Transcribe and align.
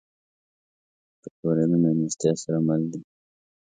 پکورې 1.21 1.65
له 1.71 1.77
میلمستیا 1.83 2.31
سره 2.43 2.57
مل 2.67 2.81
دي 2.91 2.99